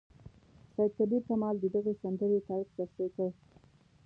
[0.73, 3.29] سید کبیر کمال د دغې سندرې طرز تشریح کړ.